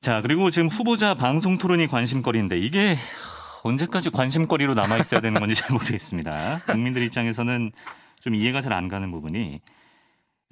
[0.00, 2.96] 자, 그리고 지금 후보자 방송 토론이 관심거리인데 이게
[3.62, 6.60] 언제까지 관심거리로 남아 있어야 되는 건지 잘 모르겠습니다.
[6.66, 7.72] 국민들 입장에서는
[8.20, 9.60] 좀 이해가 잘 안 가는 부분이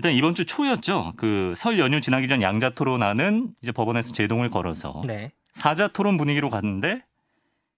[0.02, 1.12] 일단 이번 주 초였죠.
[1.16, 5.30] 그 설 연휴 지나기 전 양자 토론안은 이제 법원에서 제동을 걸어서 네.
[5.52, 7.02] 사자 토론 분위기로 갔는데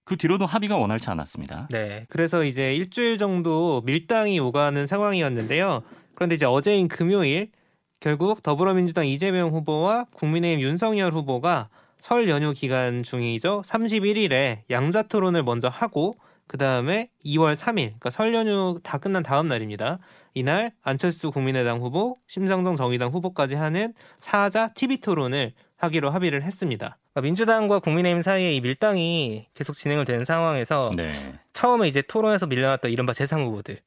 [0.05, 1.67] 그 뒤로도 합의가 원활치 않았습니다.
[1.69, 2.07] 네.
[2.09, 5.83] 그래서 이제 일주일 정도 밀당이 오가는 상황이었는데요.
[6.15, 7.51] 그런데 이제 어제인 금요일
[7.99, 13.61] 결국 더불어민주당 이재명 후보와 국민의힘 윤석열 후보가 설 연휴 기간 중이죠.
[13.63, 16.15] 31일에 양자 토론을 먼저 하고
[16.47, 19.99] 그 다음에 2월 3일, 그러니까 설 연휴 다 끝난 다음 날입니다.
[20.35, 26.97] 이날 안철수 국민의당 후보, 심상정 정의당 후보까지 하는 사자 TV 토론을 하기로 합의를 했습니다.
[27.13, 31.09] 그러니까 민주당과 국민의힘 사이에 이 밀당이 계속 진행을 된 상황에서 네.
[31.53, 33.79] 처음에 이제 토론에서 밀려났던 이른바 재상 후보들은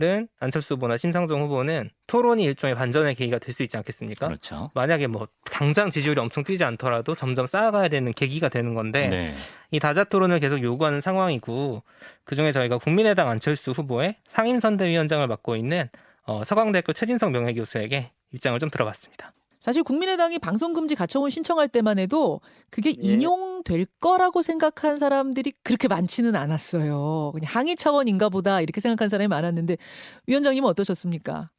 [0.00, 0.28] 음.
[0.38, 4.26] 안철수 후보나 심상정 후보는 토론이 일종의 반전의 계기가 될 수 있지 않겠습니까?
[4.28, 4.70] 그렇죠.
[4.74, 9.34] 만약에 뭐 당장 지지율이 엄청 뛰지 않더라도 점점 쌓아가야 되는 계기가 되는 건데 네.
[9.70, 11.82] 이 다자 토론을 계속 요구하는 상황이고
[12.24, 15.88] 그중에 저희가 국민의당 안철수 후보의 상임선대위원장을 맡고 있는
[16.24, 19.32] 어, 서강대학교 최진성 명예교수에게 입장을 좀 들어봤습니다.
[19.60, 22.40] 사실 국민의당이 방송금지 가처분 신청할 때만 해도
[22.70, 23.12] 그게 예.
[23.12, 27.32] 인용될 거라고 생각한 사람들이 그렇게 많지는 않았어요.
[27.34, 29.76] 그냥 항의 차원인가 보다 이렇게 생각한 사람이 많았는데
[30.26, 31.50] 위원장님은 어떠셨습니까?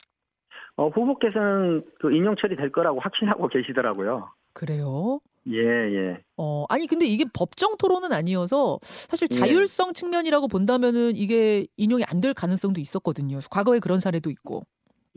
[0.78, 4.30] 어, 후보께서는 그 인용 처리될 거라고 확신하고 계시더라고요.
[4.54, 5.20] 그래요?
[5.50, 6.18] 예, 예.
[6.36, 9.40] 어, 아니 근데 이게 법정 토론은 아니어서 사실 예.
[9.40, 13.40] 자율성 측면이라고 본다면은 이게 인용이 안 될 가능성도 있었거든요.
[13.50, 14.64] 과거에 그런 사례도 있고.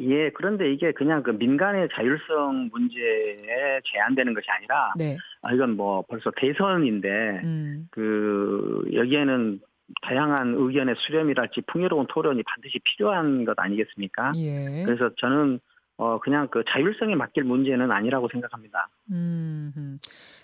[0.01, 5.17] 예, 그런데 이게 그냥 그 민간의 자율성 문제에 제한되는 것이 아니라, 네.
[5.43, 7.89] 아, 이건 뭐 벌써 대선인데, 음.
[7.91, 9.61] 그, 여기에는
[10.03, 14.33] 다양한 의견의 수렴이랄지 풍요로운 토론이 반드시 필요한 것 아니겠습니까?
[14.37, 14.85] 예.
[14.85, 15.61] 그래서 저는
[15.97, 18.89] 어 그냥 그 자율성에 맡길 문제는 아니라고 생각합니다.
[19.11, 19.99] 음.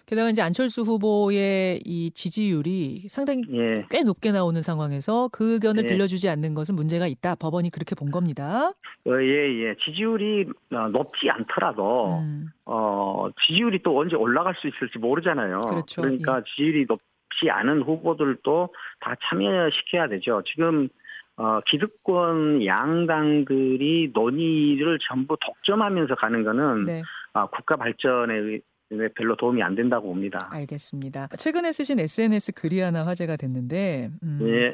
[0.06, 0.08] 음.
[0.08, 5.86] 게다가 이제 안철수 후보의 이 지지율이 상당히 예, 꽤 높게 나오는 상황에서 그 의견을 예.
[5.88, 7.34] 들려주지 않는 것은 문제가 있다.
[7.34, 8.68] 법원이 그렇게 본 겁니다.
[9.06, 9.74] 어, 예, 예.
[9.84, 12.48] 지지율이 어, 높지 않더라도 음.
[12.64, 15.60] 어 지지율이 또 언제 올라갈 수 있을지 모르잖아요.
[15.60, 16.02] 그렇죠.
[16.02, 18.68] 러니까 지지율이 높지 않은 후보들도
[19.00, 20.42] 다 참여시켜야 되죠.
[20.46, 20.88] 지금
[21.38, 27.02] 어, 기득권 양당들이 논의를 전부 독점하면서 가는 거는 네,
[27.34, 30.48] 아, 국가 발전에 의- 에 별로 도움이 안 된다고 봅니다.
[30.52, 31.28] 알겠습니다.
[31.38, 34.72] 최근에 쓰신 SNS 글이 하나 화제가 됐는데 음, 예,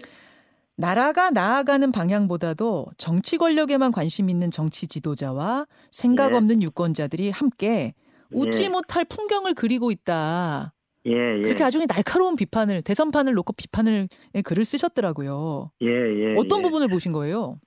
[0.77, 6.37] 나라가 나아가는 방향보다도 정치 권력에만 관심 있는 정치 지도자와 생각 예.
[6.37, 7.95] 없는 유권자들이 함께
[8.31, 8.69] 웃지 예.
[8.69, 10.73] 못할 풍경을 그리고 있다.
[11.07, 11.43] 예, 예.
[11.43, 15.71] 그렇게 아주 날카로운 비판을 대선판을 놓고 비판을 의 글을 쓰셨더라고요.
[15.83, 16.35] 예, 예.
[16.39, 16.63] 어떤 예.
[16.63, 17.59] 부분을 보신 거예요?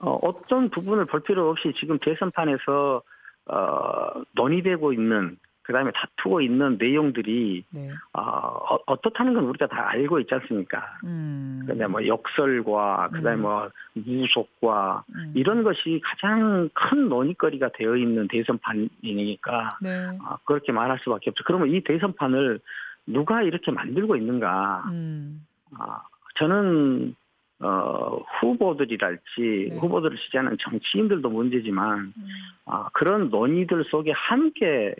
[0.00, 3.02] 어, 어떤 부분을 볼 필요 없이 지금 대선판에서
[3.50, 5.36] 어, 논의되고 있는
[5.68, 7.90] 그다음에 다투고 있는 내용들이 네.
[8.14, 10.82] 어, 어, 어떻다는 건 우리가 다 알고 있지 않습니까?
[11.04, 11.60] 음.
[11.66, 13.42] 그다음에 뭐 역설과 그다음에 음.
[13.42, 15.32] 뭐 무속과 음.
[15.34, 20.18] 이런 것이 가장 큰 논의거리가 되어 있는 대선판이니까 네.
[20.22, 21.44] 아, 그렇게 말할 수밖에 없죠.
[21.44, 22.60] 그러면 이 대선판을
[23.04, 24.84] 누가 이렇게 만들고 있는가?
[24.90, 25.44] 음.
[25.78, 26.00] 아,
[26.36, 27.14] 저는
[27.60, 29.76] 어, 후보들이랄지 네.
[29.80, 32.28] 후보들을 지지하는 정치인들도 문제지만 음.
[32.64, 34.94] 아, 그런 논의들 속에 함께 에,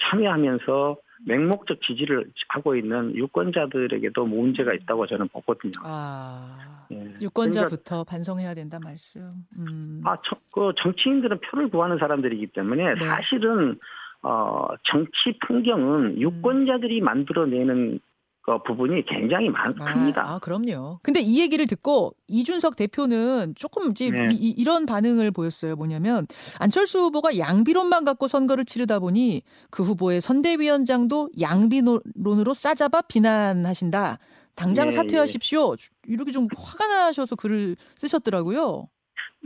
[0.00, 5.72] 참여하면서 맹목적 지지를 하고 있는 유권자들에게도 문제가 있다고 저는 보거든요.
[5.82, 6.86] 아.
[6.92, 7.14] 예.
[7.20, 9.32] 유권자부터 반성해야 된다 말씀.
[9.58, 10.02] 음.
[10.04, 13.06] 아, 저, 그 정치인들은 표를 구하는 사람들이기 때문에 네.
[13.06, 13.78] 사실은
[14.22, 18.07] 어, 정치 풍경은 유권자들이 만들어내는 그
[18.56, 20.22] 부분이 굉장히 많, 아, 큽니다.
[20.24, 21.00] 아, 그럼요.
[21.02, 24.28] 근데 이 얘기를 듣고 이준석 대표는 조금 이제 네.
[24.32, 25.76] 이, 이, 런 반응을 보였어요.
[25.76, 26.26] 뭐냐면
[26.58, 34.18] 안철수 후보가 양비론만 갖고 선거를 치르다 보니 그 후보의 선대위원장도 양비론으로 싸잡아 비난하신다.
[34.54, 35.76] 당장 예, 사퇴하십시오.
[36.06, 38.88] 이렇게 좀 화가 나셔서 글을 쓰셨더라고요.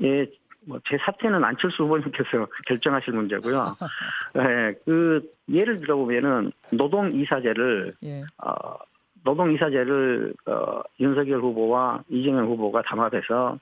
[0.02, 0.26] 예,
[0.66, 3.76] 뭐제 사퇴는 안철수 후보님께서 결정하실 문제고요.
[4.38, 8.22] 예, 그 예를 들어 보면은 노동 이사제를 예.
[8.38, 8.76] 어,
[9.24, 13.58] 노동 이사제를 어, 윤석열 후보와 이재명 후보가 담합해서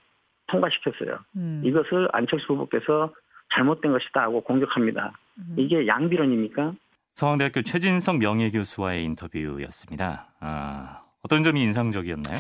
[0.49, 1.19] 통과시켰어요.
[1.37, 1.63] 음.
[1.65, 3.13] 이것을 안철수 후보께서
[3.55, 5.13] 잘못된 것이다 하고 공격합니다.
[5.39, 5.55] 음.
[5.59, 6.73] 이게 양비론입니까?
[7.15, 10.29] 서강대학교 최진성 명예교수와의 인터뷰였습니다.
[10.41, 12.37] 아, 어떤 점이 인상적이었나요?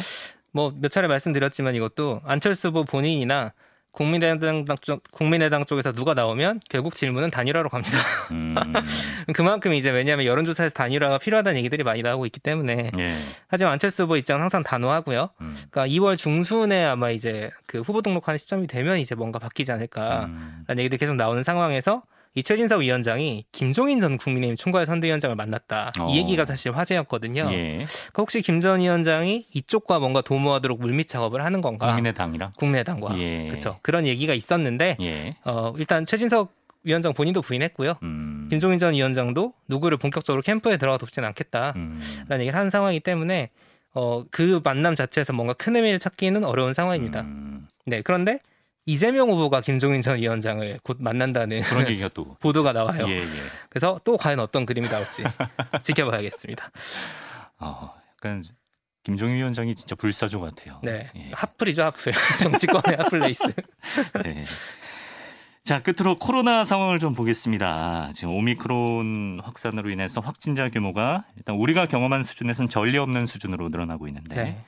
[0.52, 3.52] 뭐 몇 차례 말씀드렸지만 이것도 안철수 후보 본인이나
[3.92, 7.98] 국민의당 쪽 국민의당 쪽에서 누가 나오면 결국 질문은 단일화로 갑니다.
[8.30, 8.54] 음,
[9.34, 13.12] 그만큼 이제 왜냐하면 여론조사에서 단일화가 필요하다는 얘기들이 많이 나오고 있기 때문에 예.
[13.48, 15.30] 하지만 안철수 후보 입장은 항상 단호하고요.
[15.40, 20.28] 음, 그러니까 2월 중순에 아마 이제 그 후보 등록하는 시점이 되면 이제 뭔가 바뀌지 않을까라는
[20.68, 22.02] 음, 얘기들이 계속 나오는 상황에서
[22.34, 25.92] 이 최진석 위원장이 김종인 전 국민의힘 총괄 선대위원장을 만났다.
[26.00, 26.10] 어.
[26.10, 27.48] 이 얘기가 사실 화제였거든요.
[27.50, 27.66] 예.
[27.78, 31.86] 그러니까 혹시 김 전 위원장이 이쪽과 뭔가 도모하도록 물밑 작업을 하는 건가?
[31.86, 33.48] 국민의당이랑 국민의당과 예.
[33.48, 33.78] 그렇죠.
[33.82, 35.36] 그런 얘기가 있었는데 예.
[35.44, 36.52] 어, 일단 최진석
[36.84, 37.96] 위원장 본인도 부인했고요.
[38.02, 42.00] 음, 김종인 전 위원장도 누구를 본격적으로 캠프에 들어가 돕지는 않겠다라는 음,
[42.32, 43.50] 얘기를 하는 상황이기 때문에
[43.92, 47.22] 어, 그 만남 자체에서 뭔가 큰 의미를 찾기는 어려운 상황입니다.
[47.22, 48.38] 음, 네, 그런데
[48.86, 53.06] 이재명 후보가 김종인 전 위원장을 곧 만난다는 그런 얘기가 또 보도가 나와요.
[53.08, 53.24] 예, 예.
[53.68, 55.22] 그래서 또 과연 어떤 그림이 나올지
[55.82, 56.70] 지켜봐야겠습니다.
[57.58, 58.42] 어, 약간
[59.02, 60.80] 김종인 위원장이 진짜 불사조 같아요.
[60.82, 61.30] 네, 예.
[61.32, 62.12] 핫플이죠 핫플
[62.42, 63.42] 정치권의 hot place.
[64.24, 64.44] 네.
[65.62, 68.10] 자, 끝으로 코로나 상황을 좀 보겠습니다.
[68.14, 74.34] 지금 오미크론 확산으로 인해서 확진자 규모가 일단 우리가 경험한 수준에서는 전례 없는 수준으로 늘어나고 있는데
[74.34, 74.64] 네.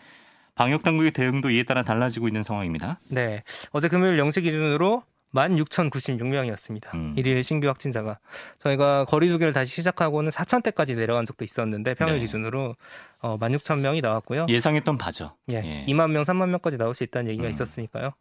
[0.54, 3.00] 방역 당국의 대응도 이에 따라 달라지고 있는 상황입니다.
[3.08, 3.42] 네.
[3.72, 5.02] 어제 금요일 0시 기준으로
[5.34, 6.94] 16,096명이었습니다.
[6.94, 7.14] 음.
[7.16, 8.18] 일일 신규 확진자가.
[8.58, 12.20] 저희가 거리두기를 다시 시작하고는 4,000대까지 내려간 적도 있었는데 평일 네.
[12.20, 12.76] 기준으로
[13.20, 14.46] 어, 16,000명이 나왔고요.
[14.48, 15.34] 예상했던 바죠.
[15.50, 15.56] 예.
[15.56, 15.86] 예.
[15.86, 17.50] 2만 명, 3만 명까지 나올 수 있다는 얘기가 음.
[17.50, 18.12] 있었으니까요.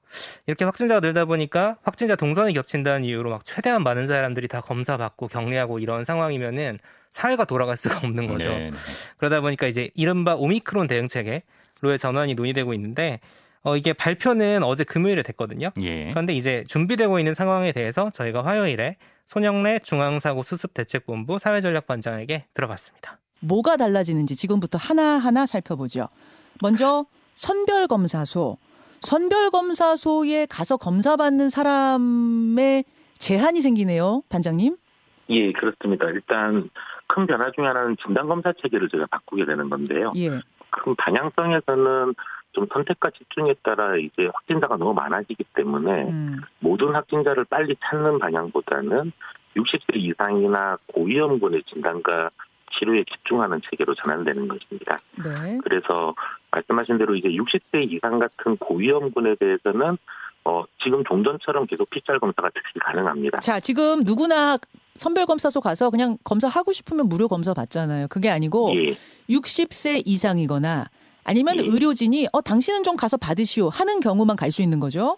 [0.48, 5.28] 이렇게 확진자가 늘다 보니까 확진자 동선이 겹친다는 이유로 막 최대한 많은 사람들이 다 검사 받고
[5.28, 6.80] 격리하고 이런 상황이면은
[7.12, 8.52] 사회가 돌아갈 수가 없는 거죠.
[8.52, 8.78] 네, 네.
[9.18, 11.44] 그러다 보니까 이제 이른바 오미크론 대응 체계
[11.82, 13.20] 로의 전환이 논의되고 있는데
[13.64, 15.70] 어, 이게 발표는 어제 금요일에 됐거든요.
[15.82, 16.10] 예.
[16.10, 23.20] 그런데 이제 준비되고 있는 상황에 대해서 저희가 화요일에 손영래 중앙사고 수습 대책본부 사회전략반장에게 들어봤습니다.
[23.40, 26.08] 뭐가 달라지는지 지금부터 하나하나 살펴보죠.
[26.62, 28.58] 먼저 선별검사소.
[29.02, 32.84] 선별검사소에 가서 검사받는 사람의
[33.18, 34.76] 제한이 생기네요, 반장님.
[35.30, 36.06] 예, 그렇습니다.
[36.08, 36.70] 일단
[37.08, 40.12] 큰 변화 중에 하나는 진단검사 체계를 저희가 바꾸게 되는 건데요.
[40.18, 40.30] 예.
[40.82, 42.16] 큰 방향성에서는
[42.54, 46.42] 좀 선택과 집중에 따라 이제 확진자가 너무 많아지기 때문에 음.
[46.60, 49.12] 모든 확진자를 빨리 찾는 방향보다는
[49.56, 52.30] 60세 이상이나 고위험군의 진단과
[52.74, 55.00] 치료에 집중하는 체계로 전환되는 것입니다.
[55.24, 55.60] 네.
[55.64, 56.16] 그래서
[56.52, 59.98] 말씀하신 대로 이제 60세 이상 같은 고위험군에 대해서는
[60.44, 63.40] 어, 지금 종전처럼 계속 PCR 검사가 즉시 가능합니다.
[63.40, 64.58] 자, 지금 누구나
[64.96, 68.08] 선별검사소 가서 그냥 검사하고 싶으면 무료 검사 받잖아요.
[68.10, 68.98] 그게 아니고 예,
[69.30, 70.86] 60세 이상이거나
[71.24, 71.64] 아니면 예.
[71.66, 75.18] 의료진이 어 당신은 좀 가서 받으시오 하는 경우만 갈 수 있는 거죠.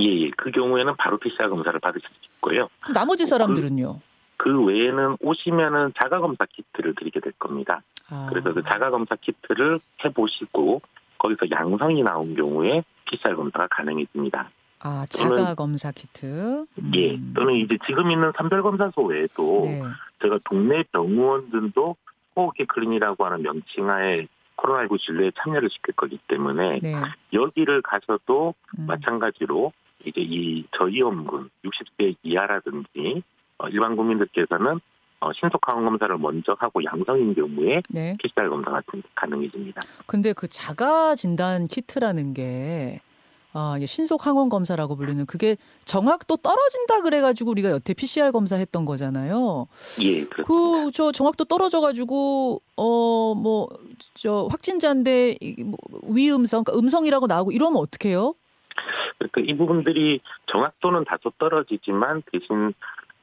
[0.00, 0.30] 예, 예.
[0.36, 2.68] 그 경우에는 바로 PCR 검사를 받으실 수 있고요.
[2.92, 4.00] 나머지 사람들은요.
[4.36, 7.82] 그 외에는 오시면은 자가 검사 키트를 드리게 될 겁니다.
[8.10, 8.26] 아.
[8.28, 10.82] 그래서 그 자가 검사 키트를 해보시고
[11.18, 14.50] 거기서 양성이 나온 경우에 PCR 검사가 가능해집니다.
[14.84, 16.66] 아, 자가 검사 키트.
[16.78, 16.92] 음.
[16.94, 19.82] 예, 또는 이제 지금 있는 선별검사소 외에도 네.
[20.22, 21.96] 제가 동네 병원들도
[22.36, 24.26] 호흡기 클리닉이라고 하는 명칭하에
[24.58, 26.94] 코로나19 진료에 참여를 시킬 거기 때문에 네.
[27.32, 28.86] 여기를 가셔도 음.
[28.86, 29.72] 마찬가지로
[30.04, 33.22] 이제 이 저위험군 60세 이하라든지
[33.58, 34.80] 어, 일반 국민들께서는
[35.20, 38.14] 어, 신속 항원 검사를 먼저 하고 양성인 경우에 네.
[38.22, 38.82] PCR 검사가
[39.14, 39.80] 가능해집니다.
[40.06, 43.00] 근데 그 자가 진단 키트라는 게
[43.56, 49.68] 아, 이게 신속 항원 검사라고 불리는 그게 정확도 떨어진다 그래가지고 우리가 여태 PCR 검사했던 거잖아요.
[50.02, 50.84] 예, 그렇습니다.
[50.84, 53.68] 그저 정확도 떨어져가지고 어 뭐
[54.14, 55.76] 저 확진자인데 이뭐
[56.08, 58.34] 위음성, 그러니까 음성이라고 나오고 이러면 어떡해요?
[59.18, 62.74] 그러니까 이 부분들이 정확도는 다소 떨어지지만 대신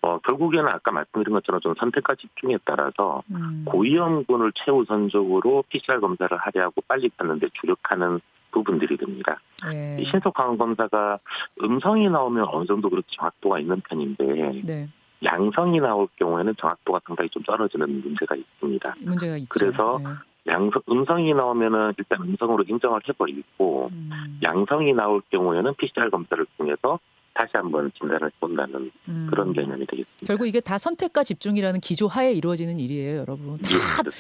[0.02, 3.66] 어, 결국에는 아까 말씀드린 것처럼 좀 선택과 집중에 따라서 음.
[3.68, 8.20] 고위험군을 최우선적으로 PCR 검사를 하려고 빨리 찾는데 주력하는
[8.52, 9.40] 부분들이 됩니다.
[9.70, 9.98] 네.
[10.00, 11.20] 이 신속 항원 검사가
[11.64, 14.90] 음성이 나오면 어느 정도 그렇게 정확도가 있는 편인데 네.
[15.24, 18.96] 양성이 나올 경우에는 정확도가 상당히 좀 떨어지는 문제가 있습니다.
[19.02, 19.48] 문제가 있죠.
[19.50, 20.10] 그래서 네.
[20.48, 24.40] 양성 음성이 나오면은 일단 음성으로 인정을 해버리고 음.
[24.44, 27.00] 양성이 나올 경우에는 PCR 검사를 통해서
[27.34, 29.28] 다시 한번 진단을 해본다는 음.
[29.30, 30.26] 그런 개념이 되겠습니다.
[30.28, 33.58] 결국 이게 다 선택과 집중이라는 기조 하에 이루어지는 일이에요, 여러분.
[33.60, 33.70] 다,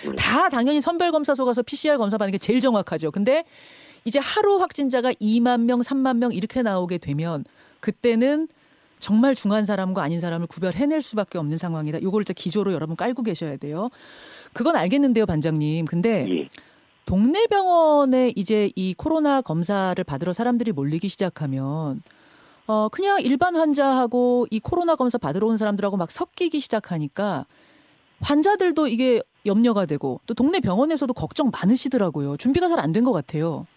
[0.05, 0.15] 예.
[0.15, 3.11] 다 당연히 선별검사소 가서 PCR 검사 받는 게 제일 정확하죠.
[3.11, 3.43] 근데
[4.05, 7.43] 이제 하루 확진자가 2만 명, 3만 명 이렇게 나오게 되면
[7.79, 8.47] 그때는
[8.99, 12.01] 정말 중한 사람과 아닌 사람을 구별해낼 수밖에 없는 상황이다.
[12.01, 13.89] 요걸 진짜 기조로 여러분 깔고 계셔야 돼요.
[14.53, 15.85] 그건 알겠는데요, 반장님.
[15.85, 16.47] 근데 예,
[17.05, 22.01] 동네 병원에 이제 이 코로나 검사를 받으러 사람들이 몰리기 시작하면
[22.71, 27.45] 어 그냥 일반 환자하고 이 코로나 검사 받으러 온 사람들하고 막 섞이기 시작하니까
[28.21, 32.37] 환자들도 이게 염려가 되고 또 동네 병원에서도 걱정 많으시더라고요.
[32.37, 33.67] 준비가 잘 안 된 것 같아요.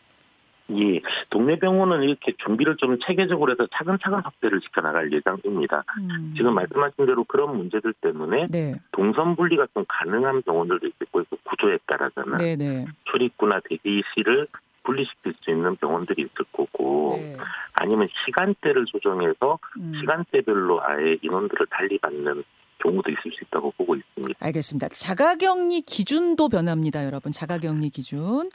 [0.70, 1.00] 예.
[1.28, 5.83] 동네 병원은 이렇게 준비를 좀 체계적으로 해서 차근차근 확대를 시켜나갈 예정입니다.
[5.98, 6.33] 음.
[6.37, 11.78] 지금 말씀하신 대로 그런 문제들 때문에 네, 동선 분리가 좀 가능한 병원들도 있고 그 구조에
[11.87, 12.87] 따라서는 네, 네.
[13.11, 14.46] 출입구나 대기실을
[14.85, 17.37] 분리시킬 수 있는 병원들이 있을 거고 네.
[17.73, 19.92] 아니면 시간대를 조정해서 음.
[19.99, 22.44] 시간대별로 아예 인원들을 달리 받는
[22.83, 24.38] 경우도 있을 수 있다고 보고 있습니다.
[24.38, 24.88] 알겠습니다.
[24.88, 27.33] 자가격리 기준도 변합니다, 여러분.
[27.33, 28.49] 자가격리 기준.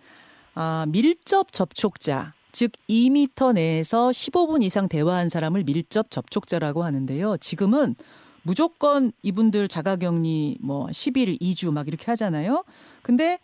[0.56, 7.38] 아, 밀접 접촉자, 즉 2미터 내에서 15분 이상 대화한 사람을 밀접 접촉자라고 하는데요.
[7.38, 7.96] 지금은
[8.44, 12.64] 무조건 이분들 자가격리 뭐 10일, 2주 막 이렇게 하잖아요.
[13.02, 13.40] 근데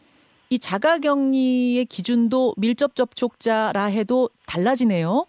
[0.56, 5.26] 이 자가격리의 기준도 밀접 접촉자라 해도 달라지네요.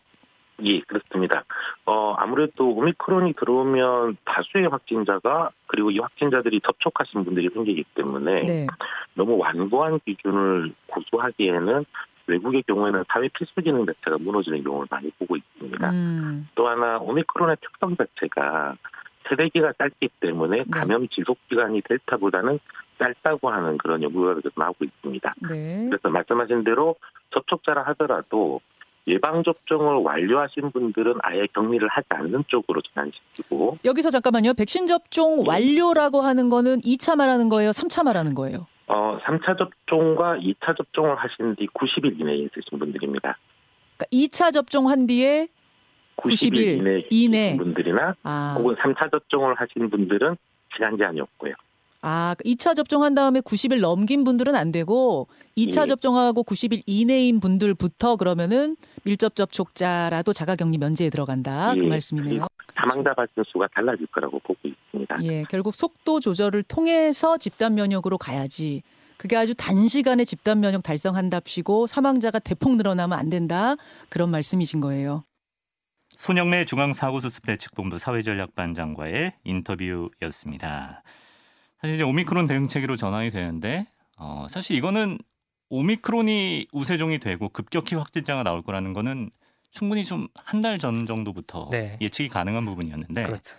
[0.63, 1.45] 예, 그렇습니다.
[1.85, 8.67] 어, 아무래도 오미크론이 들어오면 다수의 확진자가 그리고 이 확진자들이 접촉하신 분들이 생기기 때문에 네.
[9.15, 11.85] 너무 완고한 기준을 고수하기에는
[12.29, 15.91] 외국의 경우에는 사회 필수 기능 자체가 무너지는 경우를 많이 보고 있습니다.
[15.91, 18.77] 음, 또 하나 오미크론의 특성 자체가
[19.29, 20.65] 세대기가 짧기 때문에 네.
[20.71, 22.61] 감염 지속 기간이 델타보다는
[22.99, 25.35] 짧다고 하는 그런 연구가 계속 나오고 있습니다.
[25.51, 25.87] 네.
[25.89, 26.97] 그래서 말씀하신 대로
[27.31, 28.61] 접촉자라 하더라도
[29.09, 34.55] 예방 접종을 완료하신 분들은 아예 격리를 하지 않는 쪽으로 전환시키고 여기서 잠깐만요.
[34.55, 37.71] 백신 접종 완료라고 하는 거는 2차 말하는 거예요?
[37.71, 38.67] 3차 말하는 거예요?
[38.89, 43.39] 어 3차 접종과 2차 접종을 하신 뒤 90일 이내에 있으신 분들입니다.
[43.97, 45.49] 그러니까 2차 접종한 뒤에
[46.17, 47.57] 90일, 90일 이내에 이내.
[47.59, 50.37] 분들이나 아, 혹은 3차 접종을 하신 분들은
[50.75, 51.55] 시간 제한이 없고요.
[52.09, 55.87] 아, 2차 접종한 다음에 90일 넘긴 분들은 안 되고 2차 예.
[55.87, 61.75] 접종하고 90일 이내인 분들부터 그러면은 밀접 접촉자라도 자가격리 면제에 들어간다.
[61.75, 61.89] 그 예.
[61.89, 62.47] 말씀이네요.
[62.77, 65.17] 사망자 발생 수가 달라질 거라고 보고 있습니다.
[65.25, 68.85] 예, 결국 속도 조절을 통해서 집단 면역으로 가야지.
[69.17, 73.75] 그게 아주 단시간에 집단 면역 달성한답시고 사망자가 대폭 늘어나면 안 된다.
[74.11, 75.25] 그런 말씀이신 거예요.
[76.11, 81.03] 손영래 중앙사고수습대책본부 사회전략반장과의 인터뷰였습니다.
[81.81, 83.87] 사실 이제 오미크론 대응체계로 전환이 되는데
[84.19, 85.19] 어, 사실 이거는
[85.69, 89.31] 오미크론이 우세종이 되고 급격히 확진자가 나올 거라는 거는
[89.71, 91.99] 충분히 좀 한 달 전 정도부터 네.
[92.01, 93.57] 예측이 가능한 부분이었는데 그렇죠.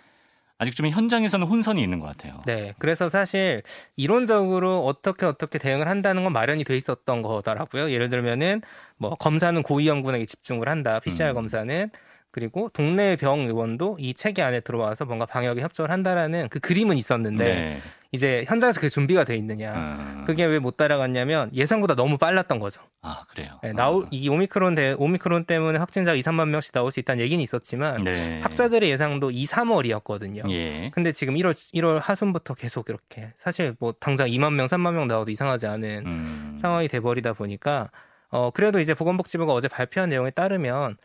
[0.60, 2.42] 아직 좀 현장에서는 혼선이 있는 것 같아요.
[2.44, 2.74] 네.
[2.78, 3.62] 그래서 사실
[3.94, 7.92] 이론적으로 어떻게 어떻게 대응을 한다는 건 마련이 돼 있었던 거더라고요.
[7.92, 8.62] 예를 들면은
[8.96, 10.98] 뭐 검사는 고위험군에게 집중을 한다.
[10.98, 11.34] PCR 음.
[11.34, 11.90] 검사는
[12.32, 17.44] 그리고 동네 병 의원도 이 체계 안에 들어와서 뭔가 방역에 협조를 한다라는 그 그림은 있었는데
[17.44, 17.78] 네.
[18.10, 19.74] 이제 현장에서 그게 준비가 돼 있느냐.
[19.74, 20.24] 음.
[20.26, 22.80] 그게 왜 못 따라갔냐면 예상보다 너무 빨랐던 거죠.
[23.02, 23.60] 아 그래요.
[23.62, 27.40] 네, 나올 이 오미크론 대 오미크론 때문에 확진자가 2, 3만 명씩 나올 수 있다는 얘기는
[27.42, 28.40] 있었지만 네.
[28.40, 30.50] 학자들의 예상도 2, 3월이었거든요.
[30.50, 30.90] 예.
[30.94, 35.30] 근데 지금 1월 1월 하순부터 계속 이렇게 사실 뭐 당장 2만 명, 3만 명 나와도
[35.30, 36.58] 이상하지 않은 음.
[36.60, 37.90] 상황이 돼 버리다 보니까
[38.30, 40.96] 어 그래도 이제 보건복지부가 어제 발표한 내용에 따르면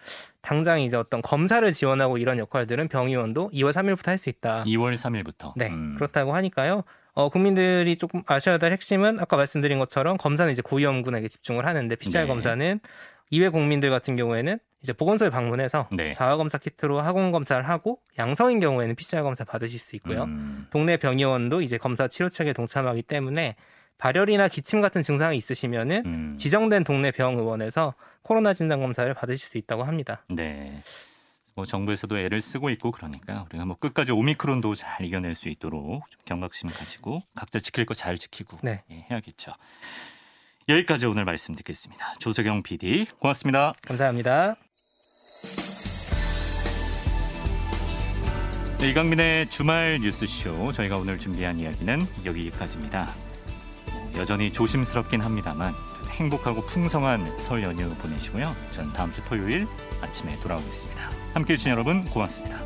[0.42, 4.64] 당장 이제 어떤 검사를 지원하고 이런 역할들은 병의원도 2월 3일부터 할 수 있다.
[4.66, 5.54] 2월 3일부터.
[5.56, 5.96] 네, 음.
[5.96, 6.84] 그렇다고 하니까요.
[7.14, 12.24] 어, 국민들이 조금 아셔야 될 핵심은 아까 말씀드린 것처럼 검사는 이제 고위험군에게 집중을 하는데 PCR
[12.24, 12.28] 네.
[12.28, 12.80] 검사는
[13.30, 16.12] 이외 국민들 같은 경우에는 이제 보건소에 방문해서 네.
[16.14, 20.24] 자가 검사 키트로 학원 검사를 하고 양성인 경우에는 PCR 검사 받으실 수 있고요.
[20.24, 20.68] 음.
[20.72, 23.56] 동네 병의원도 이제 검사 치료책에 동참하기 때문에
[23.98, 26.38] 발열이나 기침 같은 증상이 있으시면은 음.
[26.38, 30.24] 지정된 동네 병의원에서 코로나 진단 검사를 받으실 수 있다고 합니다.
[30.30, 30.82] 네.
[31.56, 36.22] 뭐 정부에서도 애를 쓰고 있고 그러니까 우리가 뭐 끝까지 오미크론도 잘 이겨낼 수 있도록 좀
[36.26, 38.84] 경각심 가지고 각자 지킬 거 잘 지키고 네.
[38.92, 39.52] 예, 해야겠죠.
[40.68, 42.16] 여기까지 오늘 말씀 듣겠습니다.
[42.20, 43.74] 조석영 PD 고맙습니다.
[43.86, 44.56] 감사합니다.
[48.80, 53.08] 네, 이강민의 주말 뉴스쇼 저희가 오늘 준비한 이야기는 여기까지입니다.
[54.14, 55.74] 뭐, 여전히 조심스럽긴 합니다만
[56.10, 58.56] 행복하고 풍성한 설 연휴 보내시고요.
[58.72, 59.68] 전 다음 주 토요일
[60.02, 61.10] 아침에 돌아오겠습니다.
[61.34, 62.60] 함께 해 주신 여러분 고맙습니다.